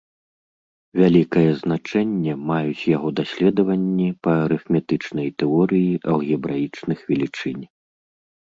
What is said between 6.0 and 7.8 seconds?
алгебраічных велічынь.